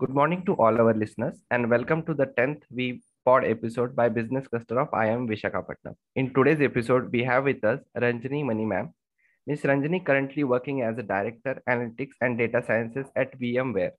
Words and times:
Good 0.00 0.14
morning 0.18 0.42
to 0.46 0.54
all 0.54 0.80
our 0.82 0.94
listeners 0.94 1.42
and 1.50 1.68
welcome 1.68 2.02
to 2.04 2.14
the 2.14 2.24
10th 2.38 2.62
V 2.70 3.02
Pod 3.26 3.44
episode 3.44 3.94
by 3.94 4.08
Business 4.08 4.48
Cluster 4.48 4.80
of 4.80 4.90
IIM 4.92 5.28
Vishakhapatnam. 5.30 5.94
In 6.16 6.32
today's 6.32 6.62
episode, 6.62 7.12
we 7.12 7.22
have 7.24 7.44
with 7.44 7.62
us 7.62 7.80
Ranjani 7.94 8.42
Mani 8.42 8.64
ma'am. 8.64 8.94
Ms. 9.46 9.60
Ranjani 9.60 10.02
currently 10.02 10.44
working 10.44 10.80
as 10.80 10.96
a 10.96 11.02
Director 11.02 11.62
Analytics 11.68 12.14
and 12.22 12.38
Data 12.38 12.64
Sciences 12.66 13.08
at 13.14 13.38
VMware. 13.38 13.90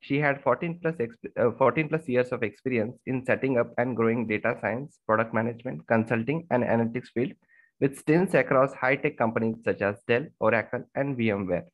She 0.00 0.18
had 0.18 0.42
14 0.42 0.78
plus, 0.80 0.94
uh, 1.36 1.50
14 1.58 1.90
plus 1.90 2.08
years 2.08 2.32
of 2.32 2.42
experience 2.42 2.96
in 3.04 3.22
setting 3.26 3.58
up 3.58 3.74
and 3.76 3.94
growing 3.94 4.26
data 4.26 4.56
science, 4.62 4.98
product 5.06 5.34
management, 5.34 5.86
consulting, 5.86 6.46
and 6.50 6.64
analytics 6.64 7.08
field 7.12 7.32
with 7.80 7.98
stints 7.98 8.32
across 8.32 8.72
high-tech 8.72 9.18
companies 9.18 9.56
such 9.62 9.82
as 9.82 9.96
Dell, 10.08 10.24
Oracle, 10.40 10.84
and 10.94 11.18
VMware. 11.18 11.64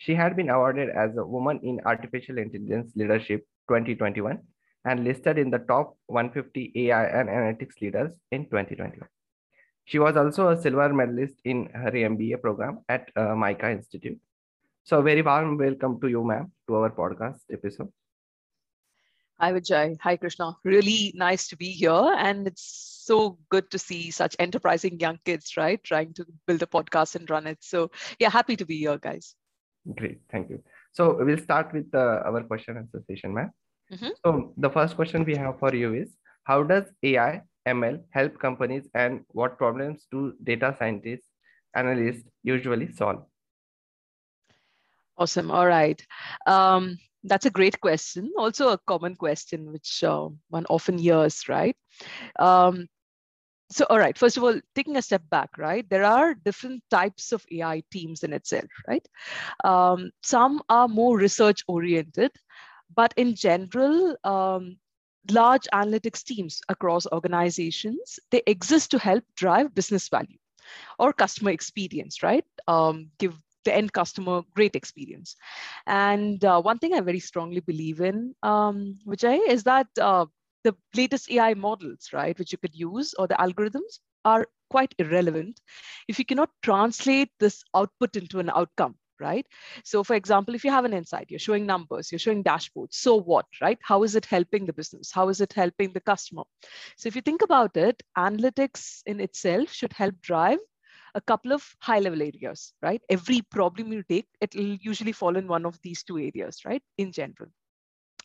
She 0.00 0.14
had 0.14 0.34
been 0.34 0.48
awarded 0.48 0.88
as 0.88 1.14
a 1.18 1.26
Woman 1.26 1.60
in 1.62 1.78
Artificial 1.84 2.38
Intelligence 2.38 2.90
Leadership 2.96 3.44
2021 3.68 4.38
and 4.86 5.04
listed 5.04 5.36
in 5.36 5.50
the 5.50 5.58
top 5.58 5.94
150 6.06 6.72
AI 6.74 7.04
and 7.04 7.28
analytics 7.28 7.78
leaders 7.82 8.10
in 8.32 8.46
2021. 8.46 9.06
She 9.84 9.98
was 9.98 10.16
also 10.16 10.48
a 10.48 10.56
silver 10.56 10.90
medalist 10.90 11.34
in 11.44 11.66
her 11.74 11.90
MBA 11.90 12.40
program 12.40 12.78
at 12.88 13.10
uh, 13.14 13.34
MICA 13.34 13.72
Institute. 13.72 14.18
So, 14.84 15.02
very 15.02 15.20
warm 15.20 15.58
welcome 15.58 16.00
to 16.00 16.08
you, 16.08 16.24
ma'am, 16.24 16.50
to 16.66 16.76
our 16.76 16.88
podcast 16.88 17.40
episode. 17.52 17.92
Hi, 19.38 19.52
Vijay. 19.52 19.98
Hi, 20.00 20.16
Krishna. 20.16 20.56
Really 20.64 21.12
nice 21.14 21.46
to 21.48 21.58
be 21.58 21.72
here. 21.72 22.14
And 22.16 22.46
it's 22.46 23.02
so 23.04 23.38
good 23.50 23.70
to 23.70 23.78
see 23.78 24.10
such 24.10 24.34
enterprising 24.38 24.98
young 24.98 25.18
kids, 25.26 25.58
right? 25.58 25.84
Trying 25.84 26.14
to 26.14 26.26
build 26.46 26.62
a 26.62 26.66
podcast 26.66 27.16
and 27.16 27.28
run 27.28 27.46
it. 27.46 27.58
So, 27.60 27.90
yeah, 28.18 28.30
happy 28.30 28.56
to 28.56 28.64
be 28.64 28.78
here, 28.78 28.96
guys. 28.96 29.34
Great, 29.96 30.20
thank 30.30 30.50
you. 30.50 30.62
So 30.92 31.22
we'll 31.24 31.38
start 31.38 31.72
with 31.72 31.94
uh, 31.94 32.22
our 32.24 32.42
question 32.42 32.76
answer 32.76 33.02
session, 33.08 33.34
ma'am. 33.34 33.50
Mm-hmm. 33.92 34.08
So 34.24 34.52
the 34.56 34.70
first 34.70 34.94
question 34.96 35.24
we 35.24 35.36
have 35.36 35.58
for 35.58 35.74
you 35.74 35.94
is, 35.94 36.08
how 36.44 36.62
does 36.62 36.84
AI, 37.02 37.42
ML 37.66 38.02
help 38.10 38.38
companies 38.38 38.88
and 38.94 39.20
what 39.28 39.58
problems 39.58 40.06
do 40.10 40.34
data 40.42 40.74
scientists, 40.78 41.28
analysts 41.74 42.24
usually 42.42 42.92
solve? 42.92 43.24
Awesome. 45.16 45.50
All 45.50 45.66
right. 45.66 46.00
Um, 46.46 46.98
that's 47.24 47.46
a 47.46 47.50
great 47.50 47.80
question. 47.80 48.32
Also 48.38 48.70
a 48.70 48.78
common 48.86 49.14
question, 49.16 49.70
which 49.72 50.02
uh, 50.02 50.28
one 50.48 50.66
often 50.70 50.96
hears, 50.98 51.48
right? 51.48 51.76
Um, 52.38 52.86
so 53.70 53.86
all 53.88 53.98
right 53.98 54.18
first 54.18 54.36
of 54.36 54.44
all 54.44 54.58
taking 54.74 54.96
a 54.96 55.02
step 55.02 55.22
back 55.30 55.56
right 55.56 55.88
there 55.90 56.04
are 56.04 56.34
different 56.34 56.82
types 56.90 57.32
of 57.32 57.44
ai 57.52 57.82
teams 57.90 58.24
in 58.24 58.32
itself 58.32 58.68
right? 58.88 59.06
Um, 59.64 60.10
some 60.22 60.62
are 60.68 60.88
more 60.88 61.16
research 61.16 61.62
oriented 61.68 62.32
but 62.94 63.14
in 63.16 63.34
general 63.34 64.16
um, 64.24 64.76
large 65.30 65.68
analytics 65.72 66.24
teams 66.24 66.60
across 66.68 67.06
organizations 67.12 68.18
they 68.30 68.42
exist 68.46 68.90
to 68.90 68.98
help 68.98 69.24
drive 69.36 69.74
business 69.74 70.08
value 70.08 70.38
or 70.98 71.12
customer 71.12 71.50
experience 71.50 72.22
right? 72.22 72.44
Um, 72.66 73.10
give 73.18 73.36
the 73.64 73.76
end 73.76 73.92
customer 73.92 74.42
great 74.54 74.74
experience. 74.74 75.36
And 75.86 76.42
uh, 76.44 76.60
one 76.62 76.78
thing 76.78 76.94
i 76.94 77.00
very 77.00 77.20
strongly 77.20 77.60
believe 77.60 78.00
in 78.00 78.34
um, 78.42 78.98
vijay 79.06 79.38
is 79.48 79.64
that 79.64 79.86
uh, 80.00 80.26
the 80.64 80.74
latest 80.94 81.30
AI 81.30 81.54
models, 81.54 82.08
right, 82.12 82.38
which 82.38 82.52
you 82.52 82.58
could 82.58 82.74
use 82.74 83.14
or 83.18 83.26
the 83.26 83.34
algorithms 83.34 84.00
are 84.24 84.46
quite 84.70 84.94
irrelevant 84.98 85.60
if 86.08 86.18
you 86.18 86.24
cannot 86.24 86.50
translate 86.62 87.30
this 87.40 87.62
output 87.74 88.16
into 88.16 88.38
an 88.38 88.50
outcome, 88.50 88.94
right? 89.18 89.46
So 89.84 90.04
for 90.04 90.14
example, 90.14 90.54
if 90.54 90.64
you 90.64 90.70
have 90.70 90.84
an 90.84 90.94
insight, 90.94 91.26
you're 91.28 91.38
showing 91.38 91.66
numbers, 91.66 92.10
you're 92.12 92.18
showing 92.18 92.44
dashboards, 92.44 92.94
so 92.94 93.16
what, 93.16 93.46
right? 93.60 93.78
How 93.82 94.02
is 94.02 94.14
it 94.14 94.26
helping 94.26 94.66
the 94.66 94.72
business? 94.72 95.10
How 95.12 95.28
is 95.28 95.40
it 95.40 95.52
helping 95.52 95.92
the 95.92 96.00
customer? 96.00 96.44
So 96.96 97.08
if 97.08 97.16
you 97.16 97.22
think 97.22 97.42
about 97.42 97.76
it, 97.76 98.02
analytics 98.16 99.02
in 99.06 99.20
itself 99.20 99.72
should 99.72 99.92
help 99.92 100.14
drive 100.20 100.58
a 101.14 101.20
couple 101.20 101.52
of 101.52 101.64
high 101.80 101.98
level 101.98 102.22
areas, 102.22 102.72
right? 102.82 103.02
Every 103.08 103.42
problem 103.42 103.92
you 103.92 104.04
take, 104.08 104.28
it 104.40 104.54
will 104.54 104.78
usually 104.80 105.12
fall 105.12 105.36
in 105.36 105.48
one 105.48 105.66
of 105.66 105.78
these 105.82 106.04
two 106.04 106.18
areas, 106.18 106.64
right? 106.64 106.82
In 106.98 107.12
general. 107.12 107.50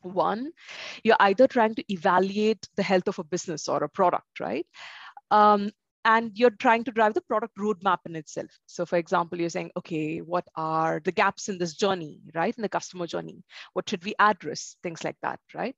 One, 0.06 0.52
you're 1.04 1.18
either 1.20 1.48
trying 1.48 1.76
to 1.76 1.94
evaluate 1.94 2.68
the 2.76 2.84
health 2.84 3.08
of 3.08 3.20
a 3.20 3.24
business 3.24 3.68
or 3.68 3.84
a 3.84 3.90
product, 3.90 4.40
right? 4.40 4.66
Um, 5.32 5.72
and 6.06 6.32
you're 6.36 6.52
trying 6.52 6.84
to 6.84 6.92
drive 6.92 7.16
the 7.16 7.22
product 7.22 7.58
roadmap 7.58 7.98
in 8.06 8.16
itself. 8.16 8.52
So, 8.68 8.86
for 8.86 8.98
example, 8.98 9.40
you're 9.40 9.50
saying, 9.50 9.72
okay, 9.76 10.20
what 10.20 10.48
are 10.56 11.02
the 11.04 11.12
gaps 11.12 11.50
in 11.50 11.58
this 11.58 11.74
journey, 11.74 12.22
right? 12.36 12.56
In 12.56 12.62
the 12.62 12.70
customer 12.70 13.08
journey? 13.08 13.44
What 13.74 13.90
should 13.90 14.06
we 14.06 14.14
address? 14.20 14.78
Things 14.84 15.04
like 15.04 15.18
that, 15.24 15.40
right? 15.56 15.76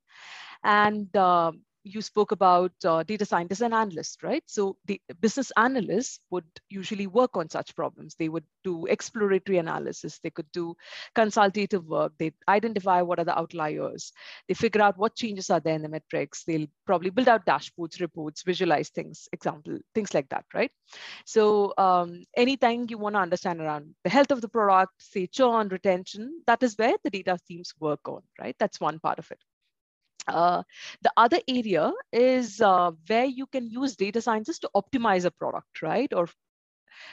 And 0.64 1.16
um, 1.16 1.62
you 1.88 2.02
spoke 2.02 2.32
about 2.32 2.72
uh, 2.86 3.04
data 3.04 3.26
scientists 3.26 3.62
and 3.62 3.74
analysts, 3.74 4.18
right? 4.24 4.44
So 4.46 4.78
the 4.86 5.02
business 5.20 5.52
analysts 5.58 6.20
would 6.30 6.46
usually 6.70 7.08
work 7.08 7.38
on 7.38 7.50
such 7.50 7.76
problems. 7.76 8.16
They 8.18 8.30
would 8.30 8.44
do 8.64 8.86
exploratory 8.86 9.58
analysis. 9.58 10.20
They 10.20 10.30
could 10.30 10.52
do 10.52 10.76
consultative 11.16 11.86
work. 11.86 12.14
They 12.20 12.34
identify 12.48 13.02
what 13.02 13.20
are 13.20 13.26
the 13.26 13.38
outliers. 13.38 14.12
They 14.48 14.54
figure 14.54 14.82
out 14.82 14.98
what 14.98 15.16
changes 15.16 15.50
are 15.50 15.60
there 15.60 15.76
in 15.76 15.82
the 15.82 15.90
metrics. 15.90 16.44
They'll 16.44 16.68
probably 16.86 17.10
build 17.10 17.28
out 17.28 17.46
dashboards, 17.46 18.02
reports, 18.02 18.44
visualize 18.44 18.90
things, 18.90 19.28
example, 19.32 19.80
things 19.96 20.14
like 20.14 20.30
that, 20.30 20.46
right? 20.54 20.72
So 21.26 21.74
um, 21.78 22.24
anytime 22.36 22.88
you 22.90 22.98
want 22.98 23.16
to 23.16 23.20
understand 23.20 23.62
around 23.62 23.96
the 24.04 24.10
health 24.10 24.32
of 24.32 24.42
the 24.42 24.50
product, 24.50 24.94
say 25.00 25.28
churn, 25.28 25.70
retention, 25.70 26.42
that 26.48 26.64
is 26.64 26.76
where 26.78 26.96
the 27.04 27.10
data 27.10 27.38
teams 27.48 27.74
work 27.80 28.08
on, 28.08 28.22
right? 28.40 28.56
That's 28.60 28.80
one 28.80 29.00
part 29.00 29.20
of 29.20 29.30
it. 29.32 29.40
Uh, 30.28 30.64
the 31.02 31.12
other 31.18 31.40
area 31.48 31.92
is 32.12 32.62
uh, 32.62 32.92
where 33.08 33.26
you 33.26 33.46
can 33.48 33.70
use 33.70 33.96
data 33.96 34.22
scientists 34.22 34.60
to 34.60 34.70
optimize 34.76 35.26
a 35.26 35.32
product, 35.32 35.82
right? 35.82 36.12
Or 36.14 36.28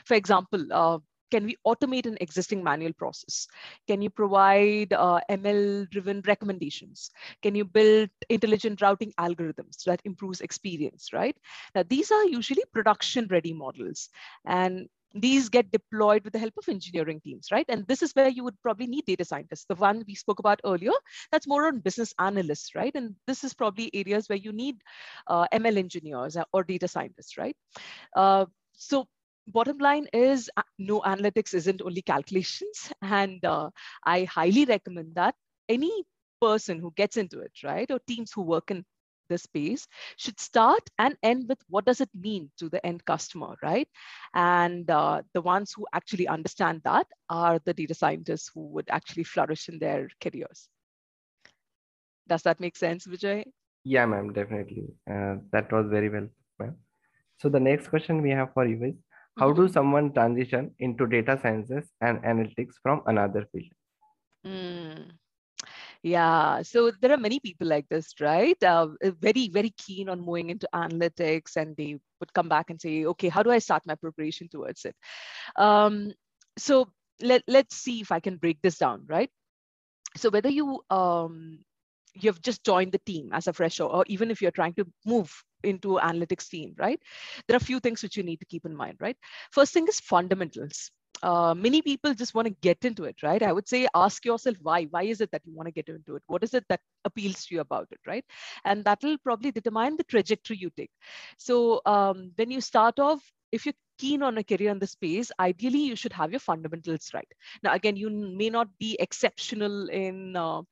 for 0.04 0.14
example, 0.14 0.66
uh, 0.72 0.98
can 1.30 1.46
we 1.46 1.56
automate 1.66 2.06
an 2.06 2.16
existing 2.20 2.62
manual 2.62 2.92
process? 2.92 3.48
Can 3.88 4.00
you 4.00 4.10
provide 4.10 4.92
uh, 4.92 5.20
ML 5.28 5.90
driven 5.90 6.22
recommendations? 6.26 7.10
Can 7.42 7.56
you 7.56 7.64
build 7.64 8.08
intelligent 8.28 8.80
routing 8.80 9.12
algorithms 9.18 9.82
that 9.84 10.00
improves 10.04 10.42
experience, 10.42 11.12
right? 11.12 11.36
Now, 11.74 11.82
these 11.88 12.12
are 12.12 12.24
usually 12.26 12.62
production 12.72 13.26
ready 13.30 13.52
models. 13.52 14.10
And 14.44 14.88
these 15.14 15.48
get 15.48 15.70
deployed 15.70 16.24
with 16.24 16.32
the 16.32 16.38
help 16.38 16.54
of 16.58 16.68
engineering 16.68 17.20
teams, 17.20 17.48
right? 17.52 17.64
And 17.68 17.86
this 17.86 18.02
is 18.02 18.12
where 18.12 18.28
you 18.28 18.42
would 18.44 18.60
probably 18.62 18.86
need 18.86 19.04
data 19.06 19.24
scientists. 19.24 19.64
The 19.68 19.76
one 19.76 20.04
we 20.06 20.14
spoke 20.14 20.40
about 20.40 20.60
earlier, 20.64 20.92
that's 21.30 21.46
more 21.46 21.66
on 21.66 21.78
business 21.78 22.12
analysts, 22.18 22.74
right? 22.74 22.94
And 22.94 23.14
this 23.26 23.44
is 23.44 23.54
probably 23.54 23.90
areas 23.94 24.28
where 24.28 24.38
you 24.38 24.52
need 24.52 24.76
uh, 25.28 25.46
ML 25.52 25.78
engineers 25.78 26.36
or 26.52 26.64
data 26.64 26.88
scientists, 26.88 27.38
right? 27.38 27.56
Uh, 28.16 28.46
so 28.72 29.06
bottom 29.46 29.78
line 29.78 30.06
is 30.12 30.50
uh, 30.56 30.62
no 30.78 31.00
analytics 31.02 31.54
isn't 31.54 31.82
only 31.82 32.02
calculations. 32.02 32.92
And 33.02 33.44
uh, 33.44 33.70
I 34.04 34.24
highly 34.24 34.64
recommend 34.64 35.14
that 35.14 35.34
any 35.68 36.04
person 36.40 36.78
who 36.80 36.92
gets 36.96 37.16
into 37.16 37.40
it, 37.40 37.52
right, 37.62 37.90
or 37.90 38.00
teams 38.06 38.32
who 38.32 38.42
work 38.42 38.70
in 38.70 38.84
the 39.28 39.38
space 39.38 39.86
should 40.16 40.38
start 40.38 40.82
and 40.98 41.16
end 41.22 41.46
with 41.48 41.58
what 41.68 41.84
does 41.84 42.00
it 42.00 42.10
mean 42.14 42.50
to 42.58 42.68
the 42.68 42.84
end 42.84 43.04
customer, 43.04 43.56
right? 43.62 43.88
And 44.34 44.90
uh, 44.90 45.22
the 45.32 45.40
ones 45.40 45.72
who 45.74 45.86
actually 45.92 46.28
understand 46.28 46.82
that 46.84 47.06
are 47.28 47.60
the 47.64 47.74
data 47.74 47.94
scientists 47.94 48.50
who 48.54 48.66
would 48.68 48.88
actually 48.90 49.24
flourish 49.24 49.68
in 49.68 49.78
their 49.78 50.08
careers. 50.20 50.68
Does 52.26 52.42
that 52.42 52.60
make 52.60 52.76
sense, 52.76 53.06
Vijay? 53.06 53.44
Yeah, 53.84 54.06
ma'am, 54.06 54.32
definitely. 54.32 54.86
Uh, 55.10 55.36
that 55.52 55.70
was 55.70 55.86
very 55.90 56.08
well, 56.08 56.28
ma'am. 56.58 56.76
So 57.38 57.48
the 57.48 57.60
next 57.60 57.88
question 57.88 58.22
we 58.22 58.30
have 58.30 58.52
for 58.54 58.66
you 58.66 58.82
is, 58.82 58.94
how 59.36 59.50
mm-hmm. 59.50 59.66
do 59.66 59.72
someone 59.72 60.12
transition 60.12 60.70
into 60.78 61.06
data 61.06 61.38
sciences 61.42 61.90
and 62.00 62.22
analytics 62.22 62.74
from 62.82 63.02
another 63.06 63.46
field? 63.52 63.72
Mm. 64.46 65.10
Yeah, 66.04 66.60
so 66.60 66.90
there 67.00 67.12
are 67.12 67.16
many 67.16 67.40
people 67.40 67.66
like 67.66 67.88
this, 67.88 68.12
right? 68.20 68.62
Uh, 68.62 68.88
very, 69.20 69.48
very 69.48 69.70
keen 69.78 70.10
on 70.10 70.20
moving 70.20 70.50
into 70.50 70.68
analytics, 70.74 71.56
and 71.56 71.74
they 71.76 71.98
would 72.20 72.32
come 72.34 72.46
back 72.48 72.68
and 72.68 72.78
say, 72.78 73.06
okay, 73.06 73.30
how 73.30 73.42
do 73.42 73.50
I 73.50 73.58
start 73.58 73.84
my 73.86 73.94
preparation 73.94 74.48
towards 74.50 74.84
it? 74.84 74.94
Um, 75.56 76.12
so 76.58 76.88
let, 77.22 77.42
let's 77.48 77.76
see 77.76 78.02
if 78.02 78.12
I 78.12 78.20
can 78.20 78.36
break 78.36 78.60
this 78.62 78.76
down, 78.78 79.06
right? 79.08 79.30
So 80.18 80.30
whether 80.30 80.50
you 80.50 80.82
um, 80.90 81.60
you've 82.14 82.42
just 82.42 82.64
joined 82.64 82.92
the 82.92 83.00
team 83.06 83.30
as 83.32 83.48
a 83.48 83.54
fresher, 83.54 83.84
or 83.84 84.04
even 84.08 84.30
if 84.30 84.42
you're 84.42 84.50
trying 84.52 84.74
to 84.74 84.86
move 85.06 85.32
into 85.64 85.98
analytics 86.02 86.48
team, 86.48 86.74
right? 86.78 87.00
There 87.48 87.56
are 87.56 87.64
a 87.64 87.70
few 87.70 87.80
things 87.80 88.02
which 88.02 88.16
you 88.16 88.24
need 88.24 88.40
to 88.40 88.46
keep 88.46 88.66
in 88.66 88.76
mind, 88.76 88.98
right? 89.00 89.16
First 89.52 89.72
thing 89.74 89.88
is 89.88 90.00
fundamentals 90.00 90.90
uh, 91.22 91.54
many 91.54 91.80
people 91.82 92.14
just 92.14 92.34
want 92.34 92.46
to 92.46 92.54
get 92.60 92.84
into 92.84 93.04
it, 93.04 93.22
right? 93.22 93.42
I 93.42 93.52
would 93.52 93.68
say 93.68 93.86
ask 93.94 94.24
yourself 94.24 94.56
why. 94.62 94.84
Why 94.84 95.04
is 95.04 95.20
it 95.20 95.30
that 95.32 95.42
you 95.44 95.54
want 95.54 95.66
to 95.66 95.72
get 95.72 95.88
into 95.88 96.16
it? 96.16 96.22
What 96.26 96.42
is 96.44 96.54
it 96.54 96.64
that 96.68 96.80
appeals 97.04 97.46
to 97.46 97.54
you 97.54 97.60
about 97.60 97.88
it, 97.90 98.00
right? 98.06 98.24
And 98.64 98.84
that 98.84 99.02
will 99.02 99.16
probably 99.18 99.50
determine 99.50 99.96
the 99.96 100.04
trajectory 100.04 100.56
you 100.58 100.70
take. 100.76 100.90
So 101.38 101.80
um, 101.86 102.32
when 102.36 102.50
you 102.50 102.60
start 102.60 102.98
off, 102.98 103.22
if 103.52 103.66
you 103.66 103.72
keen 103.98 104.22
on 104.22 104.38
a 104.38 104.44
career 104.44 104.70
in 104.70 104.78
the 104.78 104.86
space, 104.86 105.30
ideally 105.38 105.80
you 105.80 105.96
should 105.96 106.12
have 106.12 106.30
your 106.30 106.40
fundamentals 106.40 107.10
right. 107.14 107.28
Now, 107.62 107.74
again, 107.74 107.96
you 107.96 108.10
may 108.10 108.50
not 108.50 108.68
be 108.78 108.96
exceptional 108.98 109.88
in, 109.88 110.36
uh, 110.36 110.62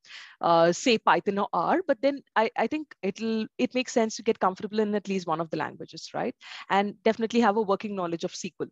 uh, 0.40 0.72
say, 0.72 0.98
Python 0.98 1.38
or 1.38 1.48
R, 1.52 1.80
but 1.86 1.98
then 2.02 2.22
I, 2.36 2.50
I 2.56 2.66
think 2.66 2.94
it'll 3.02 3.46
it 3.58 3.74
makes 3.74 3.92
sense 3.92 4.16
to 4.16 4.22
get 4.22 4.40
comfortable 4.40 4.80
in 4.80 4.94
at 4.94 5.08
least 5.08 5.26
one 5.26 5.40
of 5.40 5.50
the 5.50 5.56
languages, 5.56 6.10
right? 6.14 6.34
And 6.70 6.94
definitely 7.02 7.40
have 7.40 7.56
a 7.56 7.62
working 7.62 7.94
knowledge 7.94 8.24
of 8.24 8.32
SQL. 8.32 8.68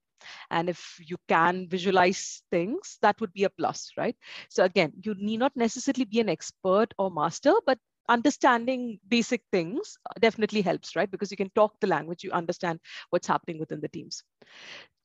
And 0.50 0.68
if 0.68 0.96
you 0.98 1.16
can 1.28 1.68
visualize 1.68 2.42
things, 2.50 2.98
that 3.02 3.20
would 3.20 3.32
be 3.32 3.44
a 3.44 3.50
plus, 3.50 3.92
right? 3.96 4.16
So 4.48 4.64
again, 4.64 4.92
you 5.02 5.14
need 5.14 5.38
not 5.38 5.56
necessarily 5.56 6.04
be 6.04 6.20
an 6.20 6.28
expert 6.28 6.92
or 6.98 7.10
master, 7.10 7.54
but 7.66 7.78
understanding 8.10 9.00
basic 9.08 9.42
things 9.52 9.96
uh, 10.10 10.14
definitely 10.20 10.62
helps, 10.62 10.96
right? 10.96 11.10
Because 11.10 11.30
you 11.30 11.38
can 11.38 11.50
talk 11.54 11.74
the 11.80 11.86
language, 11.86 12.24
you 12.24 12.32
understand 12.32 12.80
what's 13.10 13.26
happening 13.28 13.58
within 13.58 13.80
the 13.80 13.88
teams. 13.88 14.22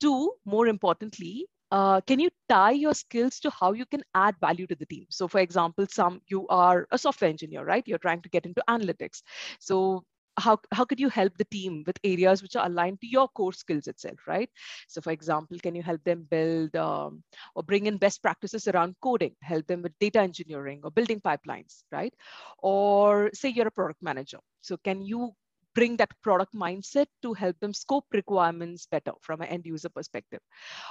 Two, 0.00 0.32
more 0.44 0.66
importantly, 0.68 1.46
uh, 1.72 2.00
can 2.02 2.20
you 2.20 2.30
tie 2.48 2.72
your 2.72 2.94
skills 2.94 3.40
to 3.40 3.50
how 3.50 3.72
you 3.72 3.86
can 3.86 4.02
add 4.14 4.36
value 4.40 4.66
to 4.68 4.76
the 4.76 4.86
team? 4.86 5.06
So 5.10 5.28
for 5.28 5.40
example, 5.40 5.86
some 5.90 6.20
you 6.28 6.46
are 6.48 6.86
a 6.92 6.98
software 6.98 7.30
engineer, 7.30 7.64
right? 7.64 7.82
You're 7.86 7.98
trying 7.98 8.22
to 8.22 8.28
get 8.28 8.46
into 8.46 8.62
analytics. 8.68 9.22
So 9.60 10.04
how, 10.38 10.58
how 10.72 10.84
could 10.84 11.00
you 11.00 11.08
help 11.08 11.36
the 11.36 11.44
team 11.46 11.82
with 11.86 11.98
areas 12.04 12.42
which 12.42 12.56
are 12.56 12.66
aligned 12.66 13.00
to 13.00 13.06
your 13.06 13.28
core 13.28 13.52
skills 13.52 13.86
itself, 13.86 14.18
right? 14.26 14.50
So 14.88 15.00
for 15.00 15.10
example, 15.10 15.58
can 15.58 15.74
you 15.74 15.82
help 15.82 16.02
them 16.04 16.26
build 16.30 16.74
um, 16.76 17.22
or 17.54 17.62
bring 17.62 17.86
in 17.86 17.96
best 17.96 18.22
practices 18.22 18.68
around 18.68 18.96
coding, 19.00 19.34
help 19.42 19.66
them 19.66 19.82
with 19.82 19.98
data 19.98 20.20
engineering 20.20 20.80
or 20.84 20.90
building 20.90 21.20
pipelines, 21.20 21.82
right? 21.90 22.14
Or 22.58 23.30
say 23.32 23.48
you're 23.48 23.68
a 23.68 23.70
product 23.70 24.02
manager. 24.02 24.38
So 24.60 24.76
can 24.76 25.02
you 25.02 25.32
bring 25.74 25.96
that 25.98 26.10
product 26.22 26.54
mindset 26.54 27.06
to 27.22 27.34
help 27.34 27.58
them 27.60 27.74
scope 27.74 28.06
requirements 28.12 28.86
better 28.90 29.12
from 29.20 29.42
an 29.42 29.48
end 29.48 29.66
user 29.66 29.88
perspective? 29.88 30.40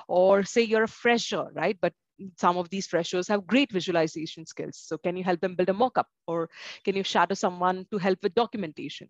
Or 0.07 0.43
say 0.43 0.61
you're 0.61 0.83
a 0.83 0.87
fresher, 0.87 1.47
right? 1.53 1.77
But 1.81 1.93
some 2.37 2.57
of 2.57 2.69
these 2.69 2.87
freshers 2.87 3.27
have 3.27 3.47
great 3.47 3.71
visualization 3.71 4.45
skills. 4.45 4.77
So 4.77 4.97
can 4.97 5.17
you 5.17 5.23
help 5.23 5.41
them 5.41 5.55
build 5.55 5.69
a 5.69 5.73
mockup 5.73 6.05
or 6.27 6.49
can 6.83 6.95
you 6.95 7.03
shadow 7.03 7.35
someone 7.35 7.85
to 7.91 7.97
help 7.97 8.19
with 8.23 8.33
documentation? 8.35 9.09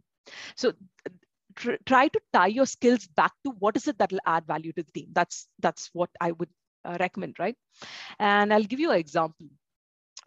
So 0.55 0.73
tr 1.55 1.73
try 1.85 2.07
to 2.09 2.21
tie 2.33 2.47
your 2.47 2.65
skills 2.65 3.07
back 3.07 3.33
to 3.45 3.51
what 3.59 3.75
is 3.77 3.87
it 3.87 3.97
that 3.99 4.11
will 4.11 4.25
add 4.25 4.45
value 4.45 4.73
to 4.73 4.83
the 4.83 4.91
team. 4.91 5.09
That's 5.13 5.47
that's 5.59 5.89
what 5.93 6.09
I 6.21 6.31
would 6.31 6.49
uh, 6.85 6.97
recommend, 6.99 7.39
right? 7.39 7.57
And 8.19 8.53
I'll 8.53 8.63
give 8.73 8.79
you 8.79 8.91
an 8.91 8.99
example 8.99 9.47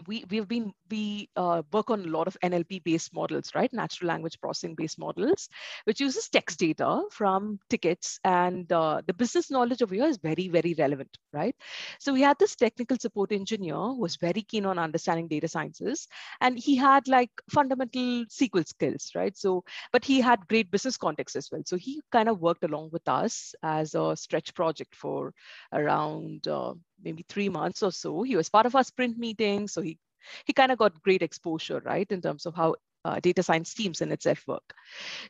we 0.07 0.25
we've 0.31 0.49
been 0.49 0.73
we 0.91 1.29
uh, 1.37 1.63
work 1.73 1.91
on 1.91 2.01
a 2.05 2.09
lot 2.09 2.27
of 2.27 2.37
NLP 2.43 2.85
based 2.85 3.13
models, 3.15 3.51
right? 3.55 3.73
Natural 3.73 4.09
language 4.09 4.41
processing 4.41 4.75
based 4.75 4.99
models, 4.99 5.49
which 5.85 6.01
uses 6.01 6.29
text 6.29 6.59
data 6.59 7.03
from 7.11 7.59
tickets, 7.69 8.21
and 8.25 8.71
uh, 8.73 9.03
the 9.07 9.15
business 9.15 9.51
knowledge 9.51 9.83
of 9.83 9.91
here 9.91 10.05
is 10.07 10.19
very 10.19 10.49
very 10.49 10.75
relevant, 10.79 11.17
right? 11.33 11.55
So 11.99 12.13
we 12.13 12.23
had 12.23 12.39
this 12.39 12.57
technical 12.57 12.97
support 12.99 13.33
engineer 13.33 13.75
who 13.75 14.01
was 14.01 14.17
very 14.17 14.43
keen 14.43 14.67
on 14.67 14.79
understanding 14.79 15.29
data 15.29 15.49
sciences, 15.49 16.07
and 16.41 16.59
he 16.59 16.77
had 16.77 17.09
like 17.09 17.31
fundamental 17.51 18.25
SQL 18.27 18.67
skills, 18.67 19.11
right? 19.15 19.37
So, 19.37 19.65
but 19.93 20.05
he 20.05 20.21
had 20.21 20.47
great 20.49 20.71
business 20.71 20.97
context 20.97 21.37
as 21.37 21.49
well. 21.51 21.63
So 21.67 21.77
he 21.77 22.01
kind 22.13 22.29
of 22.29 22.41
worked 22.41 22.65
along 22.65 22.91
with 22.93 23.07
us 23.09 23.55
as 23.63 23.95
a 23.95 24.17
stretch 24.17 24.55
project 24.55 24.95
for 24.95 25.33
around 25.73 26.47
uh, 26.49 26.75
maybe 27.03 27.25
three 27.29 27.49
months 27.49 27.83
or 27.83 27.93
so. 27.93 28.23
He 28.23 28.37
was 28.37 28.49
part 28.49 28.67
of 28.67 28.75
our 28.75 28.85
sprint 28.85 29.19
meeting. 29.19 29.69
So 29.69 29.81
he, 29.83 29.99
he 30.45 30.53
kind 30.53 30.73
of 30.73 30.79
got 30.79 31.03
great 31.03 31.23
exposure, 31.23 31.81
right, 31.85 32.11
in 32.11 32.21
terms 32.21 32.47
of 32.47 32.55
how 32.55 32.77
uh, 33.05 33.21
data 33.21 33.43
science 33.43 33.75
teams 33.75 34.01
in 34.01 34.13
itself 34.13 34.45
work. 34.47 34.75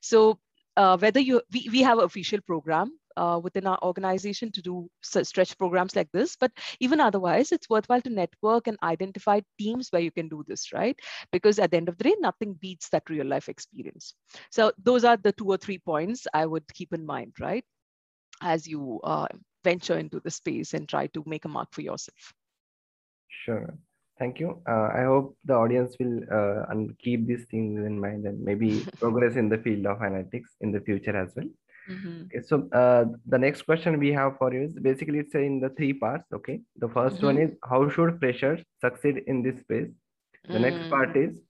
So 0.03 0.38
uh, 0.76 0.97
whether 0.99 1.20
you, 1.20 1.43
we, 1.53 1.69
we 1.70 1.82
have 1.82 1.99
official 1.99 2.41
program 2.47 2.93
uh, 3.17 3.41
within 3.43 3.67
our 3.67 3.79
organization 3.82 4.53
to 4.53 4.62
do 4.62 4.88
stretch 5.03 5.59
programs 5.59 5.97
like 5.97 6.09
this, 6.12 6.37
but 6.37 6.53
even 6.79 7.00
otherwise, 7.00 7.50
it's 7.50 7.69
worthwhile 7.69 8.00
to 8.03 8.11
network 8.11 8.69
and 8.69 8.79
identify 8.82 9.41
teams 9.59 9.88
where 9.91 10.03
you 10.03 10.12
can 10.12 10.29
do 10.29 10.44
this, 10.47 10.73
right? 10.73 10.99
Because 11.32 11.59
at 11.59 11.73
the 11.73 11.76
end 11.76 11.88
of 11.88 11.99
the 11.99 12.05
day, 12.05 12.15
nothing 12.20 12.55
beats 12.55 12.88
that 12.91 13.11
real 13.11 13.26
life 13.26 13.49
experience. 13.49 14.15
So 14.50 14.73
those 14.82 15.05
are 15.05 15.17
the 15.17 15.32
two 15.32 15.49
or 15.49 15.56
three 15.56 15.79
points 15.79 16.26
I 16.32 16.47
would 16.47 16.73
keep 16.73 16.93
in 16.93 17.05
mind, 17.05 17.32
right? 17.41 17.65
As 18.41 18.69
you 18.69 19.00
uh, 19.03 19.26
venture 19.70 19.99
into 19.99 20.20
the 20.20 20.31
space 20.41 20.75
and 20.75 20.88
try 20.94 21.05
to 21.17 21.23
make 21.35 21.44
a 21.44 21.53
mark 21.56 21.69
for 21.76 21.82
yourself. 21.91 22.32
Sure. 23.44 23.69
Thank 24.19 24.41
you. 24.41 24.50
Uh, 24.75 24.88
I 25.00 25.03
hope 25.11 25.37
the 25.44 25.55
audience 25.55 25.94
will 26.00 26.17
uh, 26.38 26.75
keep 27.05 27.26
these 27.31 27.44
things 27.50 27.87
in 27.91 28.00
mind 28.06 28.26
and 28.26 28.43
maybe 28.50 28.70
progress 29.03 29.37
in 29.43 29.49
the 29.49 29.59
field 29.59 29.87
of 29.87 29.99
analytics 29.99 30.50
in 30.61 30.73
the 30.73 30.81
future 30.81 31.17
as 31.17 31.31
well. 31.37 31.50
Mm-hmm. 31.91 32.17
Okay, 32.25 32.43
so 32.49 32.69
uh, 32.81 33.05
the 33.26 33.38
next 33.38 33.62
question 33.62 33.99
we 33.99 34.12
have 34.12 34.32
for 34.38 34.53
you 34.53 34.62
is 34.69 34.75
basically 34.88 35.20
it's 35.20 35.35
in 35.35 35.61
the 35.61 35.70
three 35.76 35.93
parts. 35.93 36.26
Okay, 36.38 36.61
the 36.76 36.88
1st 36.88 37.12
mm-hmm. 37.12 37.26
one 37.26 37.38
is 37.44 37.53
how 37.70 37.88
should 37.88 38.19
freshers 38.19 38.61
succeed 38.81 39.23
in 39.26 39.43
this 39.43 39.61
space? 39.61 39.93
The 40.49 40.55
mm-hmm. 40.55 40.62
next 40.67 40.91
part 40.91 41.15
mm. 41.15 41.29
is 41.29 41.41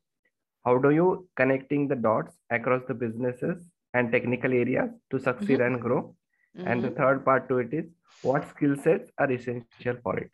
how 0.64 0.76
do 0.84 0.90
you 0.98 1.08
connecting 1.40 1.88
the 1.88 1.96
dots 1.96 2.36
across 2.58 2.82
the 2.86 2.94
businesses 2.94 3.66
and 3.94 4.12
technical 4.12 4.52
areas 4.52 4.90
to 5.10 5.18
succeed 5.18 5.58
mm-hmm. 5.58 5.74
and 5.74 5.82
grow? 5.88 6.14
And 6.56 6.82
the 6.82 6.88
mm-hmm. 6.88 6.96
third 6.96 7.24
part 7.24 7.48
to 7.48 7.58
it 7.58 7.72
is 7.72 7.84
what 8.22 8.48
skill 8.48 8.76
sets 8.76 9.10
are 9.18 9.30
essential 9.30 9.96
for 10.02 10.18
it 10.18 10.30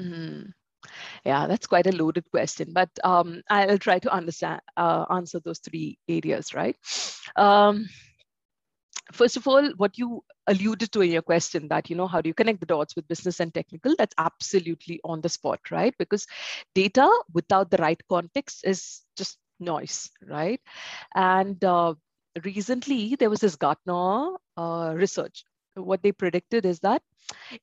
mm-hmm. 0.00 0.50
yeah 1.24 1.46
that's 1.46 1.66
quite 1.66 1.86
a 1.86 1.96
loaded 1.96 2.28
question 2.30 2.72
but 2.72 2.88
um, 3.04 3.42
i'll 3.50 3.78
try 3.78 3.98
to 3.98 4.12
understand 4.12 4.60
uh, 4.76 5.04
answer 5.10 5.40
those 5.40 5.58
three 5.58 5.98
areas 6.08 6.54
right 6.54 6.76
um, 7.36 7.86
first 9.12 9.36
of 9.36 9.46
all 9.46 9.70
what 9.76 9.98
you 9.98 10.22
alluded 10.46 10.90
to 10.92 11.02
in 11.02 11.10
your 11.10 11.22
question 11.22 11.68
that 11.68 11.90
you 11.90 11.96
know 11.96 12.06
how 12.06 12.20
do 12.20 12.28
you 12.28 12.34
connect 12.34 12.60
the 12.60 12.66
dots 12.66 12.96
with 12.96 13.08
business 13.08 13.40
and 13.40 13.52
technical 13.52 13.94
that's 13.98 14.14
absolutely 14.18 15.00
on 15.04 15.20
the 15.20 15.28
spot 15.28 15.60
right 15.70 15.94
because 15.98 16.26
data 16.74 17.08
without 17.34 17.70
the 17.70 17.76
right 17.78 18.00
context 18.08 18.64
is 18.64 19.02
just 19.16 19.38
noise 19.60 20.10
right 20.26 20.60
and 21.14 21.62
uh, 21.64 21.92
recently 22.44 23.16
there 23.16 23.30
was 23.30 23.40
this 23.40 23.56
gartner 23.56 24.36
uh, 24.56 24.92
research 24.94 25.44
what 25.84 26.02
they 26.02 26.12
predicted 26.12 26.66
is 26.66 26.80
that 26.80 27.02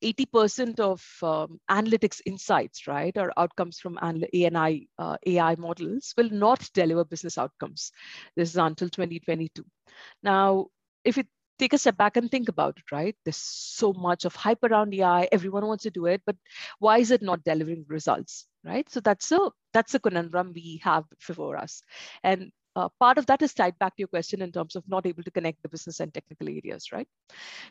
80% 0.02 0.80
of 0.80 1.04
um, 1.22 1.58
analytics 1.70 2.20
insights, 2.24 2.86
right, 2.86 3.16
or 3.16 3.32
outcomes 3.36 3.78
from 3.78 3.98
ANI, 3.98 4.88
uh, 4.98 5.16
AI 5.26 5.56
models 5.56 6.14
will 6.16 6.30
not 6.30 6.68
deliver 6.74 7.04
business 7.04 7.38
outcomes. 7.38 7.92
This 8.36 8.50
is 8.50 8.56
until 8.56 8.88
2022. 8.88 9.64
Now, 10.22 10.66
if 11.04 11.16
you 11.16 11.24
take 11.58 11.72
a 11.72 11.78
step 11.78 11.96
back 11.96 12.16
and 12.16 12.30
think 12.30 12.48
about 12.48 12.78
it, 12.78 12.92
right, 12.92 13.16
there's 13.24 13.36
so 13.36 13.92
much 13.92 14.24
of 14.24 14.34
hype 14.34 14.62
around 14.62 14.94
AI. 14.94 15.28
Everyone 15.32 15.66
wants 15.66 15.84
to 15.84 15.90
do 15.90 16.06
it, 16.06 16.22
but 16.26 16.36
why 16.78 16.98
is 16.98 17.10
it 17.10 17.22
not 17.22 17.44
delivering 17.44 17.84
results, 17.88 18.46
right? 18.64 18.88
So 18.90 19.00
that's 19.00 19.32
a 19.32 19.50
that's 19.72 19.94
a 19.94 20.00
conundrum 20.00 20.52
we 20.54 20.80
have 20.84 21.04
before 21.26 21.56
us, 21.56 21.82
and 22.22 22.50
uh, 22.76 22.88
part 23.00 23.18
of 23.18 23.26
that 23.26 23.42
is 23.42 23.54
tied 23.54 23.78
back 23.78 23.96
to 23.96 24.02
your 24.02 24.08
question 24.08 24.42
in 24.42 24.52
terms 24.52 24.76
of 24.76 24.84
not 24.86 25.06
able 25.06 25.22
to 25.22 25.30
connect 25.30 25.62
the 25.62 25.68
business 25.68 26.00
and 26.00 26.12
technical 26.12 26.48
areas, 26.48 26.92
right? 26.92 27.08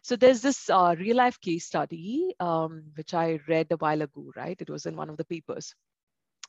So 0.01 0.15
there's 0.15 0.41
this 0.41 0.69
uh, 0.69 0.95
real 0.97 1.15
life 1.17 1.39
case 1.39 1.65
study, 1.65 2.33
um, 2.39 2.83
which 2.95 3.13
I 3.13 3.39
read 3.47 3.67
a 3.71 3.77
while 3.77 4.01
ago, 4.01 4.31
right? 4.35 4.57
It 4.59 4.69
was 4.69 4.85
in 4.87 4.95
one 4.95 5.09
of 5.09 5.17
the 5.17 5.25
papers. 5.25 5.75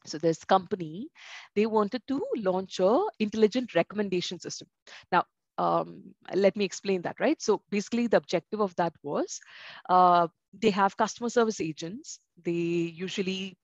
So 0.06 0.18
this 0.18 0.42
company, 0.44 1.08
they 1.54 1.66
wanted 1.66 2.02
to 2.08 2.24
launch 2.36 2.80
a 2.80 3.02
intelligent 3.18 3.74
recommendation 3.74 4.40
system. 4.40 4.68
Now, 5.12 5.24
um, 5.58 6.14
let 6.34 6.56
me 6.56 6.64
explain 6.64 7.02
that, 7.02 7.16
right? 7.20 7.40
So 7.40 7.62
basically 7.70 8.06
the 8.06 8.18
objective 8.18 8.60
of 8.60 8.74
that 8.76 8.92
was 9.02 9.40
uh, 9.88 10.28
they 10.58 10.70
have 10.70 10.96
customer 10.96 11.28
service 11.28 11.60
agents. 11.60 12.20
They 12.42 12.52
usually 12.52 13.56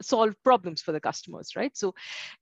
solve 0.00 0.34
problems 0.44 0.80
for 0.80 0.92
the 0.92 1.00
customers, 1.00 1.56
right? 1.56 1.76
So 1.76 1.94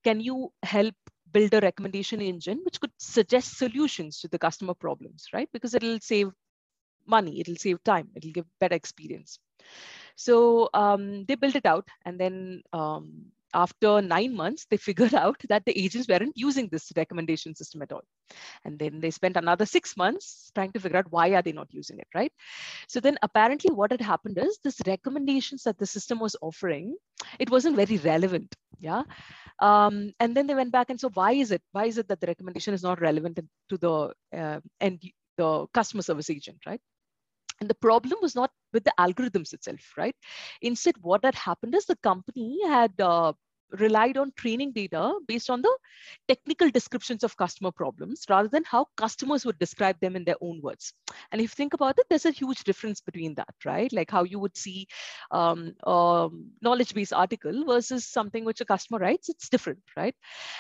can 0.05 0.21
you 0.21 0.53
help 0.63 0.95
build 1.33 1.55
a 1.55 1.61
recommendation 1.61 2.21
engine 2.21 2.61
which 2.65 2.81
could 2.81 2.93
suggest 2.99 3.59
solutions 3.59 4.21
to 4.21 4.29
the 4.29 4.39
customer 4.39 4.75
problems, 4.75 5.27
right? 5.33 5.49
Because 5.53 5.75
it'll 5.75 6.01
save 6.01 6.31
money, 7.07 7.41
it'll 7.41 7.57
save 7.57 7.83
time, 7.85 8.09
it'll 8.15 8.33
give 8.33 8.47
better 8.61 8.75
experience. 8.75 9.39
So 10.17 10.69
um, 10.75 11.25
they 11.27 11.35
built 11.35 11.57
it 11.57 11.67
out 11.67 11.89
and 12.05 12.19
then 12.19 12.63
um, 12.73 13.27
after 13.55 14.03
nine 14.03 14.35
months, 14.35 14.67
they 14.71 14.77
figured 14.89 15.15
out 15.15 15.41
that 15.49 15.65
the 15.65 15.79
agents 15.79 16.09
weren't 16.09 16.37
using 16.37 16.69
this 16.69 16.93
recommendation 16.97 17.55
system 17.55 17.83
at 17.83 17.93
all. 17.93 18.03
And 18.65 18.79
then 18.79 19.01
they 19.01 19.11
spent 19.11 19.37
another 19.37 19.67
six 19.67 19.97
months 19.97 20.51
trying 20.55 20.73
to 20.73 20.81
figure 20.81 20.99
out 20.99 21.11
why 21.11 21.31
are 21.31 21.43
they 21.43 21.53
not 21.53 21.73
using 21.73 21.99
it, 21.99 22.09
right? 22.15 22.33
So 22.89 23.01
then 23.01 23.19
apparently 23.23 23.73
what 23.73 23.91
had 23.91 24.01
happened 24.01 24.39
is 24.39 24.59
this 24.63 24.81
recommendations 24.87 25.63
that 25.65 25.79
the 25.79 25.87
system 25.87 26.19
was 26.19 26.37
offering, 26.41 26.97
it 27.39 27.51
wasn't 27.51 27.77
very 27.77 27.97
relevant, 27.99 28.55
yeah? 28.79 29.03
Um, 29.61 30.13
and 30.21 30.37
then 30.37 30.47
they 30.47 30.55
went 30.55 30.73
back 30.73 30.91
and 30.91 31.01
so 31.01 31.11
why 31.15 31.33
is 31.33 31.51
it? 31.51 31.63
Why 31.73 31.87
is 31.87 31.99
it 31.99 32.09
that 32.09 32.21
the 32.21 32.29
recommendation 32.29 32.75
is 32.75 32.83
not 32.83 33.01
relevant 33.01 33.41
to 33.71 33.77
the 33.77 34.13
uh, 34.37 34.61
end, 34.81 35.03
the 35.37 35.67
customer 35.75 36.03
service 36.03 36.31
agent, 36.31 36.59
right? 36.67 36.81
And 37.61 37.69
the 37.69 37.75
problem 37.75 38.19
was 38.23 38.35
not 38.37 38.51
with 38.73 38.85
the 38.85 38.93
algorithms 38.99 39.53
itself, 39.53 39.81
right? 39.97 40.15
Instead, 40.63 40.95
what 41.01 41.25
had 41.25 41.35
happened 41.35 41.75
is 41.75 41.87
the 41.87 41.97
company 41.97 42.59
had 42.67 42.93
uh, 43.01 43.33
relied 43.79 44.17
on 44.17 44.33
training 44.37 44.73
data 44.73 45.15
based 45.27 45.51
on 45.51 45.63
the 45.63 45.79
technical 46.27 46.71
descriptions 46.71 47.23
of 47.25 47.37
customer 47.37 47.71
problems 47.71 48.25
rather 48.29 48.49
than 48.49 48.65
how 48.65 48.87
customers 48.97 49.45
would 49.45 49.59
describe 49.59 49.99
them 50.01 50.17
in 50.17 50.25
their 50.25 50.37
own 50.41 50.61
words. 50.63 50.93
And 51.33 51.41
if 51.41 51.51
you 51.51 51.55
think 51.55 51.75
about 51.75 51.99
it, 51.99 52.07
there's 52.09 52.27
a 52.27 52.31
huge 52.31 52.65
difference 52.65 53.01
between 53.01 53.35
that, 53.35 53.55
right? 53.65 53.93
Like 53.93 54.11
how 54.11 54.25
you 54.25 54.39
would 54.39 54.57
see 54.57 54.87
um, 55.31 55.75
knowledge 55.85 56.95
base 56.95 57.13
article 57.13 57.65
versus 57.67 58.07
something 58.07 58.45
which 58.45 58.61
a 58.61 58.65
customer 58.65 58.99
writes, 58.99 59.29
it's 59.29 59.49
different, 59.49 59.81
right? 59.97 60.15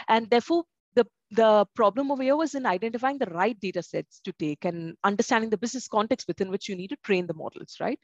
And 0.08 0.28
therefore, 0.30 0.64
the, 0.94 1.06
the 1.30 1.66
problem 1.74 2.10
over 2.10 2.22
here 2.22 2.36
was 2.36 2.54
in 2.54 2.66
identifying 2.66 3.18
the 3.18 3.26
right 3.26 3.58
data 3.60 3.82
sets 3.82 4.20
to 4.24 4.32
take 4.32 4.64
and 4.64 4.96
understanding 5.04 5.50
the 5.50 5.58
business 5.58 5.86
context 5.86 6.26
within 6.26 6.50
which 6.50 6.68
you 6.68 6.74
need 6.74 6.88
to 6.88 6.96
train 7.04 7.26
the 7.26 7.34
models, 7.34 7.76
right? 7.80 8.00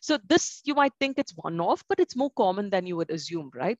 So 0.00 0.18
this, 0.28 0.60
you 0.64 0.74
might 0.74 0.92
think 0.98 1.18
it's 1.18 1.32
one-off, 1.36 1.84
but 1.88 2.00
it's 2.00 2.16
more 2.16 2.30
common 2.36 2.70
than 2.70 2.86
you 2.86 2.96
would 2.96 3.10
assume, 3.10 3.50
right? 3.54 3.78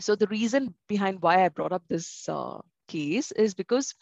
So 0.00 0.14
the 0.16 0.26
reason 0.28 0.74
behind 0.88 1.22
why 1.22 1.44
I 1.44 1.48
brought 1.48 1.72
up 1.72 1.82
this 1.88 2.28
uh, 2.28 2.60
case 2.88 3.32
is 3.32 3.54
because 3.54 3.94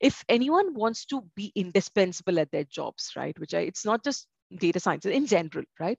if 0.00 0.24
anyone 0.28 0.74
wants 0.74 1.06
to 1.06 1.22
be 1.34 1.52
indispensable 1.54 2.38
at 2.38 2.50
their 2.50 2.64
jobs, 2.64 3.12
right, 3.16 3.38
which 3.38 3.54
I, 3.54 3.60
it's 3.60 3.84
not 3.84 4.04
just 4.04 4.26
data 4.56 4.80
science 4.80 5.04
in 5.06 5.26
general, 5.26 5.64
right? 5.78 5.98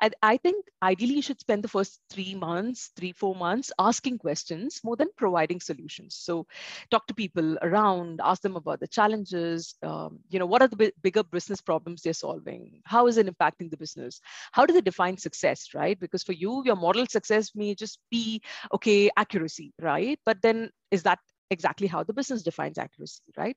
I, 0.00 0.10
I 0.22 0.36
think 0.38 0.64
ideally 0.82 1.14
you 1.14 1.22
should 1.22 1.40
spend 1.40 1.62
the 1.62 1.68
first 1.68 2.00
three 2.10 2.34
months, 2.34 2.90
three, 2.96 3.12
four 3.12 3.34
months 3.34 3.72
asking 3.78 4.18
questions 4.18 4.80
more 4.82 4.96
than 4.96 5.08
providing 5.16 5.60
solutions. 5.60 6.16
So 6.16 6.46
talk 6.90 7.06
to 7.08 7.14
people 7.14 7.58
around, 7.62 8.20
ask 8.22 8.42
them 8.42 8.56
about 8.56 8.80
the 8.80 8.88
challenges, 8.88 9.74
um, 9.82 10.20
you 10.30 10.38
know, 10.38 10.46
what 10.46 10.62
are 10.62 10.68
the 10.68 10.92
bigger 11.02 11.22
business 11.22 11.60
problems 11.60 12.02
they're 12.02 12.12
solving? 12.12 12.80
How 12.84 13.06
is 13.06 13.16
it 13.16 13.26
impacting 13.26 13.70
the 13.70 13.76
business? 13.76 14.20
How 14.52 14.66
do 14.66 14.72
they 14.72 14.80
define 14.80 15.16
success, 15.16 15.68
right? 15.74 15.98
Because 15.98 16.22
for 16.22 16.32
you, 16.32 16.62
your 16.64 16.76
model 16.76 17.06
success 17.06 17.52
may 17.54 17.74
just 17.74 17.98
be, 18.10 18.42
okay, 18.72 19.10
accuracy, 19.16 19.72
right? 19.80 20.18
But 20.24 20.42
then 20.42 20.70
is 20.90 21.04
that 21.04 21.18
exactly 21.50 21.86
how 21.86 22.02
the 22.02 22.12
business 22.12 22.42
defines 22.42 22.78
accuracy, 22.78 23.22
right? 23.36 23.56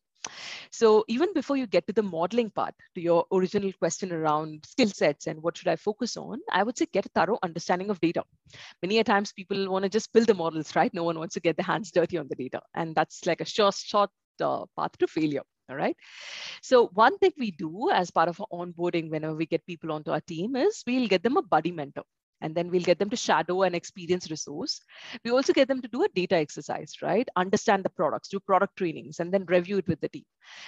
So 0.72 1.04
even 1.08 1.34
before 1.34 1.58
you 1.58 1.68
get 1.68 1.86
to 1.88 1.94
the 1.94 2.04
modeling 2.04 2.50
part, 2.50 2.74
to 2.96 3.02
your 3.02 3.26
original 3.32 3.72
question 3.74 4.12
around 4.12 4.66
skill 4.66 4.88
sets 4.88 5.28
and 5.28 5.42
what 5.42 5.58
should 5.58 5.68
I 5.68 5.76
focus 5.76 6.18
on, 6.18 6.40
I 6.52 6.64
would 6.64 6.78
say 6.78 6.88
get 6.92 7.06
a 7.06 7.10
thorough 7.10 7.40
understanding 7.44 7.90
of 7.90 8.00
data. 8.00 8.24
Many 8.82 9.00
a 9.00 9.04
times 9.04 9.34
people 9.34 9.70
want 9.70 9.84
to 9.84 9.90
just 9.90 10.12
build 10.14 10.28
the 10.28 10.34
models, 10.34 10.76
right? 10.76 10.94
No 10.94 11.04
one 11.04 11.20
wants 11.20 11.34
to 11.36 11.42
get 11.42 11.58
their 11.58 11.66
hands 11.66 11.92
dirty 11.92 12.18
on 12.18 12.28
the 12.30 12.36
data. 12.36 12.62
And 12.74 12.96
that's 12.96 13.26
like 13.26 13.42
a 13.42 13.46
short, 13.46 13.76
short 13.76 14.10
uh, 14.42 14.66
path 14.78 14.98
to 15.00 15.08
failure. 15.08 15.44
All 15.70 15.78
right. 15.78 15.96
So 16.62 16.88
one 16.94 17.18
thing 17.20 17.32
we 17.38 17.52
do 17.52 17.90
as 17.92 18.12
part 18.12 18.28
of 18.28 18.40
our 18.42 18.48
onboarding 18.52 19.10
whenever 19.10 19.36
we 19.36 19.46
get 19.46 19.66
people 19.66 19.92
onto 19.92 20.12
our 20.12 20.20
team 20.22 20.56
is 20.56 20.84
we'll 20.86 21.08
get 21.08 21.24
them 21.24 21.38
a 21.38 21.42
buddy 21.42 21.72
mentor 21.72 22.04
and 22.44 22.54
then 22.54 22.70
we'll 22.70 22.84
get 22.84 23.00
them 23.00 23.10
to 23.10 23.16
shadow 23.16 23.64
an 23.64 23.74
experience 23.74 24.30
resource. 24.30 24.82
We 25.24 25.32
also 25.32 25.54
get 25.54 25.68
them 25.68 25.82
to 25.82 25.88
do 25.88 26.04
a 26.04 26.10
data 26.10 26.36
exercise, 26.36 26.94
right? 27.02 27.28
Understand 27.36 27.84
the 27.84 27.90
products, 27.90 28.28
do 28.30 28.40
product 28.40 28.76
trainings, 28.78 29.20
and 29.20 29.34
then 29.34 29.46
review 29.46 29.78
it 29.78 29.88
with 29.88 30.02
the 30.02 30.10
team. 30.10 30.26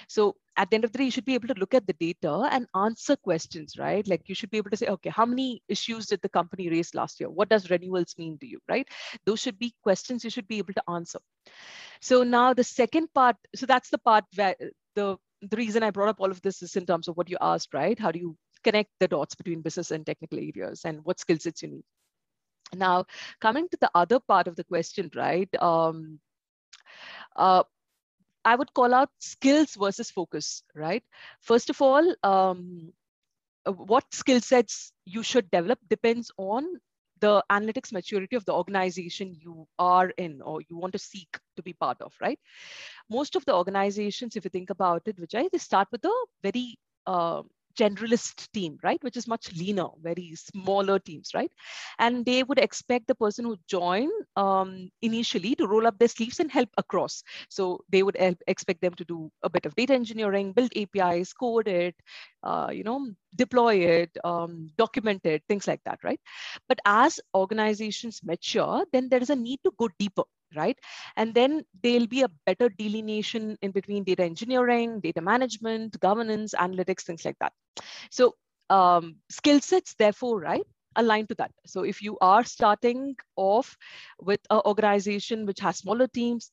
So 0.08 0.36
at 0.56 0.70
the 0.70 0.76
end 0.76 0.84
of 0.84 0.92
the 0.92 0.98
day, 0.98 1.04
you 1.04 1.10
should 1.10 1.26
be 1.26 1.34
able 1.34 1.48
to 1.48 1.60
look 1.60 1.74
at 1.74 1.86
the 1.86 1.92
data 1.92 2.48
and 2.50 2.66
answer 2.74 3.14
questions, 3.16 3.78
right? 3.78 4.06
Like 4.08 4.22
you 4.28 4.34
should 4.34 4.50
be 4.50 4.56
able 4.56 4.70
to 4.70 4.76
say, 4.76 4.86
okay, 4.86 5.10
how 5.10 5.26
many 5.26 5.62
issues 5.68 6.06
did 6.06 6.22
the 6.22 6.30
company 6.30 6.70
raise 6.70 6.94
last 6.94 7.20
year? 7.20 7.30
What 7.30 7.50
does 7.50 7.70
renewals 7.70 8.14
mean 8.18 8.38
to 8.38 8.46
you, 8.46 8.58
right? 8.68 8.88
Those 9.26 9.40
should 9.40 9.58
be 9.58 9.74
questions 9.82 10.24
you 10.24 10.30
should 10.30 10.48
be 10.48 10.58
able 10.58 10.74
to 10.74 10.90
answer. 10.90 11.20
So 12.00 12.22
now 12.22 12.54
the 12.54 12.64
second 12.64 13.12
part, 13.14 13.36
so 13.54 13.66
that's 13.66 13.90
the 13.90 13.98
part 13.98 14.24
where 14.34 14.56
the 14.94 15.18
the 15.42 15.56
reason 15.56 15.82
I 15.82 15.90
brought 15.90 16.08
up 16.08 16.20
all 16.20 16.30
of 16.30 16.40
this 16.42 16.62
is 16.62 16.76
in 16.76 16.86
terms 16.86 17.08
of 17.08 17.16
what 17.16 17.28
you 17.28 17.36
asked, 17.40 17.74
right? 17.74 17.98
How 17.98 18.10
do 18.10 18.18
you 18.18 18.36
connect 18.66 18.90
the 19.00 19.08
dots 19.08 19.34
between 19.36 19.62
business 19.62 19.90
and 19.92 20.06
technical 20.06 20.38
areas 20.38 20.84
and 20.84 21.04
what 21.04 21.20
skill 21.20 21.38
sets 21.38 21.62
you 21.62 21.68
need. 21.70 21.84
Now, 22.74 23.06
coming 23.40 23.68
to 23.70 23.78
the 23.80 23.90
other 23.94 24.20
part 24.20 24.48
of 24.48 24.56
the 24.56 24.64
question, 24.64 25.10
right? 25.14 25.50
Um, 25.62 26.20
uh, 27.36 27.62
I 28.44 28.56
would 28.56 28.72
call 28.74 28.94
out 28.94 29.10
skills 29.20 29.76
versus 29.76 30.10
focus, 30.10 30.62
right? 30.74 31.02
First 31.42 31.70
of 31.70 31.82
all, 31.82 32.14
um, 32.22 32.92
what 33.66 34.04
skill 34.14 34.40
sets 34.40 34.92
you 35.04 35.22
should 35.22 35.50
develop 35.50 35.78
depends 35.88 36.30
on 36.38 36.66
the 37.20 37.42
analytics 37.50 37.92
maturity 37.92 38.36
of 38.36 38.44
the 38.46 38.52
organization 38.54 39.34
you 39.40 39.66
are 39.78 40.10
in 40.18 40.42
or 40.42 40.60
you 40.68 40.76
want 40.76 40.92
to 40.92 40.98
seek 40.98 41.38
to 41.56 41.62
be 41.62 41.72
part 41.74 42.00
of, 42.02 42.14
right? 42.20 42.38
Most 43.10 43.36
of 43.36 43.44
the 43.46 43.54
organizations, 43.54 44.36
if 44.36 44.44
you 44.44 44.50
think 44.50 44.70
about 44.70 45.02
it, 45.06 45.16
Vijay, 45.18 45.50
they 45.50 45.58
start 45.58 45.88
with 45.92 46.04
a 46.04 46.26
very 46.42 46.78
uh, 47.06 47.42
generalist 47.76 48.50
team, 48.52 48.78
right? 48.82 49.02
Which 49.02 49.16
is 49.16 49.26
much 49.28 49.52
leaner, 49.56 49.88
very 50.02 50.34
smaller 50.36 50.98
teams, 50.98 51.30
right? 51.34 51.50
And 51.98 52.24
they 52.24 52.42
would 52.42 52.58
expect 52.58 53.06
the 53.06 53.14
person 53.14 53.44
who 53.44 53.56
join 53.68 54.08
um, 54.36 54.90
initially 55.02 55.54
to 55.56 55.66
roll 55.66 55.86
up 55.86 55.98
their 55.98 56.08
sleeves 56.08 56.40
and 56.40 56.50
help 56.50 56.68
across. 56.78 57.22
So 57.50 57.80
they 57.90 58.02
would 58.02 58.16
expect 58.46 58.80
them 58.80 58.94
to 58.94 59.04
do 59.04 59.30
a 59.42 59.50
bit 59.50 59.66
of 59.66 59.74
data 59.76 59.94
engineering, 59.94 60.52
build 60.52 60.72
APIs, 60.76 61.32
code 61.32 61.68
it, 61.68 61.94
uh, 62.46 62.70
you 62.70 62.84
know, 62.84 63.10
deploy 63.34 63.74
it, 63.76 64.16
um, 64.24 64.70
document 64.78 65.20
it, 65.26 65.42
things 65.48 65.66
like 65.66 65.82
that, 65.84 65.98
right? 66.04 66.20
But 66.68 66.78
as 66.86 67.20
organizations 67.34 68.20
mature, 68.22 68.84
then 68.92 69.08
there 69.08 69.20
is 69.20 69.30
a 69.30 69.36
need 69.36 69.60
to 69.64 69.72
go 69.78 69.88
deeper 69.98 70.24
right? 70.54 70.78
And 71.16 71.34
then 71.34 71.64
there'll 71.82 72.06
be 72.06 72.22
a 72.22 72.30
better 72.46 72.68
delineation 72.68 73.58
in 73.62 73.72
between 73.72 74.04
data 74.04 74.22
engineering, 74.22 75.00
data 75.00 75.20
management, 75.20 75.98
governance, 76.00 76.54
analytics, 76.54 77.02
things 77.02 77.24
like 77.24 77.36
that. 77.40 77.52
So 78.10 78.36
um, 78.70 79.16
skill 79.28 79.60
sets, 79.60 79.94
therefore, 79.98 80.40
right, 80.40 80.64
aligned 80.96 81.28
to 81.28 81.34
that. 81.36 81.50
So 81.66 81.82
if 81.82 82.02
you 82.02 82.16
are 82.20 82.44
starting 82.44 83.16
off 83.36 83.76
with 84.20 84.40
an 84.50 84.60
organization 84.64 85.46
which 85.46 85.60
has 85.60 85.78
smaller 85.78 86.06
teams, 86.08 86.50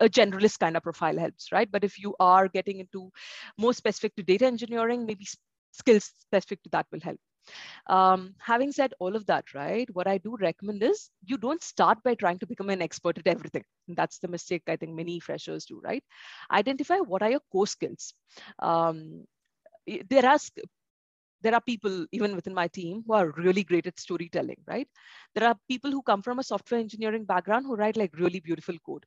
a 0.00 0.08
generalist 0.08 0.58
kind 0.58 0.76
of 0.76 0.82
profile 0.82 1.18
helps, 1.18 1.52
right? 1.52 1.70
But 1.70 1.84
if 1.84 1.98
you 1.98 2.14
are 2.20 2.48
getting 2.48 2.80
into 2.80 3.10
more 3.58 3.72
specific 3.72 4.16
to 4.16 4.22
data 4.22 4.46
engineering, 4.46 5.06
maybe 5.06 5.26
skills 5.72 6.10
specific 6.20 6.62
to 6.64 6.70
that 6.70 6.86
will 6.92 7.00
help. 7.00 7.18
Um, 7.88 8.34
having 8.38 8.72
said 8.72 8.94
all 8.98 9.14
of 9.14 9.26
that, 9.26 9.52
right, 9.54 9.88
what 9.92 10.06
I 10.06 10.18
do 10.18 10.36
recommend 10.40 10.82
is 10.82 11.10
you 11.24 11.36
don't 11.36 11.62
start 11.62 12.02
by 12.02 12.14
trying 12.14 12.38
to 12.38 12.46
become 12.46 12.70
an 12.70 12.80
expert 12.80 13.18
at 13.18 13.26
everything. 13.26 13.64
That's 13.88 14.18
the 14.18 14.28
mistake 14.28 14.62
I 14.66 14.76
think 14.76 14.94
many 14.94 15.20
freshers 15.20 15.66
do, 15.66 15.80
right? 15.84 16.02
Identify 16.50 16.98
what 16.98 17.22
are 17.22 17.30
your 17.30 17.42
core 17.52 17.66
skills. 17.66 18.14
Um, 18.58 19.26
there 19.86 20.26
are 20.26 20.38
there 21.42 21.54
are 21.54 21.60
people 21.60 22.06
even 22.10 22.34
within 22.34 22.54
my 22.54 22.68
team 22.68 23.04
who 23.06 23.12
are 23.12 23.30
really 23.36 23.62
great 23.64 23.86
at 23.86 24.00
storytelling 24.00 24.56
right 24.66 24.88
there 25.34 25.46
are 25.46 25.56
people 25.68 25.90
who 25.90 26.02
come 26.02 26.22
from 26.22 26.38
a 26.38 26.42
software 26.42 26.80
engineering 26.80 27.24
background 27.24 27.66
who 27.66 27.76
write 27.76 27.96
like 27.96 28.18
really 28.18 28.40
beautiful 28.40 28.76
code 28.86 29.04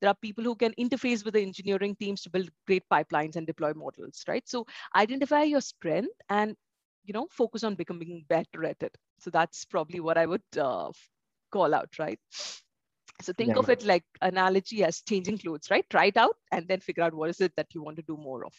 there 0.00 0.10
are 0.10 0.16
people 0.22 0.44
who 0.44 0.54
can 0.54 0.72
interface 0.78 1.24
with 1.24 1.34
the 1.34 1.42
engineering 1.42 1.96
teams 2.00 2.22
to 2.22 2.30
build 2.30 2.48
great 2.66 2.84
pipelines 2.92 3.36
and 3.36 3.46
deploy 3.46 3.72
models 3.74 4.22
right? 4.28 4.48
So 4.48 4.66
identify 4.94 5.42
your 5.42 5.60
strength 5.60 6.14
and 6.28 6.54
you 7.04 7.12
know 7.12 7.26
focus 7.30 7.64
on 7.64 7.74
becoming 7.74 8.24
better 8.28 8.64
at 8.64 8.82
it. 8.82 8.96
So 9.20 9.30
that's 9.30 9.64
probably 9.64 10.00
what 10.00 10.16
i 10.18 10.26
would 10.26 10.42
uh, 10.60 10.90
call 11.50 11.74
out 11.74 11.90
right? 11.98 12.20
So 13.20 13.32
think 13.32 13.50
yeah. 13.50 13.58
of 13.58 13.68
it 13.68 13.84
like 13.84 14.04
analogy 14.22 14.84
as 14.84 15.02
changing 15.02 15.38
clothes 15.38 15.70
right? 15.70 15.84
Try 15.90 16.06
it 16.06 16.16
out 16.16 16.36
and 16.52 16.66
then 16.68 16.80
figure 16.80 17.02
out 17.02 17.14
what 17.14 17.30
is 17.30 17.40
it 17.40 17.52
that 17.56 17.74
you 17.74 17.82
want 17.82 17.96
to 17.96 18.02
do 18.02 18.16
more 18.16 18.44
of. 18.44 18.52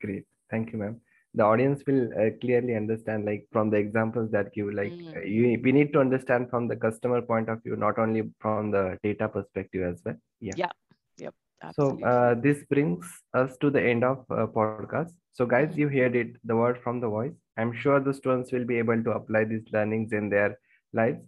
Great. 0.00 0.24
Thank 0.50 0.72
you 0.72 0.78
ma'am 0.78 1.00
the 1.34 1.42
audience 1.42 1.82
will 1.86 2.08
uh, 2.12 2.30
clearly 2.40 2.74
understand 2.74 3.24
like 3.24 3.46
from 3.50 3.70
the 3.70 3.76
examples 3.76 4.30
that 4.30 4.54
you 4.54 4.70
like 4.72 4.92
mm. 4.92 5.28
you 5.28 5.58
we 5.64 5.72
need 5.72 5.92
to 5.92 5.98
understand 5.98 6.50
from 6.50 6.68
the 6.68 6.76
customer 6.76 7.22
point 7.22 7.48
of 7.48 7.62
view 7.62 7.76
not 7.76 7.98
only 7.98 8.22
from 8.38 8.70
the 8.70 8.98
data 9.02 9.28
perspective 9.28 9.82
as 9.82 10.02
well. 10.04 10.16
Yeah. 10.40 10.54
Yeah 10.56 10.72
yep. 11.18 11.34
Absolutely. 11.62 12.02
so 12.02 12.08
uh, 12.08 12.34
this 12.34 12.64
brings 12.68 13.06
us 13.34 13.56
to 13.58 13.70
the 13.70 13.82
end 13.82 14.04
of 14.04 14.18
uh, 14.30 14.46
podcast. 14.46 15.12
So 15.32 15.46
guys 15.46 15.70
mm-hmm. 15.70 15.80
you 15.80 15.88
heard 15.88 16.16
it 16.16 16.36
the 16.44 16.56
word 16.56 16.78
from 16.82 17.00
the 17.00 17.08
voice. 17.08 17.32
I'm 17.56 17.72
sure 17.72 18.00
the 18.00 18.14
students 18.14 18.52
will 18.52 18.64
be 18.64 18.78
able 18.78 19.02
to 19.02 19.12
apply 19.12 19.44
these 19.44 19.64
learnings 19.72 20.12
in 20.12 20.28
their 20.28 20.58
lives. 20.92 21.24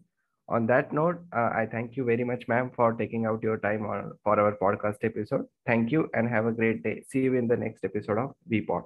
On 0.46 0.66
that 0.66 0.92
note 0.92 1.20
uh, 1.34 1.48
i 1.58 1.66
thank 1.70 1.96
you 1.96 2.04
very 2.04 2.22
much 2.22 2.46
ma'am 2.48 2.70
for 2.76 2.92
taking 2.92 3.24
out 3.24 3.42
your 3.42 3.56
time 3.56 3.86
on, 3.86 4.12
for 4.22 4.38
our 4.38 4.54
podcast 4.56 4.98
episode. 5.02 5.46
Thank 5.66 5.90
you 5.90 6.10
and 6.12 6.28
have 6.28 6.44
a 6.44 6.52
great 6.52 6.82
day. 6.82 7.02
See 7.08 7.20
you 7.20 7.34
in 7.36 7.48
the 7.48 7.56
next 7.56 7.82
episode 7.82 8.18
of 8.18 8.34
vpod 8.52 8.84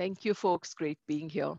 Thank 0.00 0.24
you, 0.24 0.34
folks. 0.34 0.72
Great 0.74 0.98
being 1.06 1.28
here. 1.28 1.56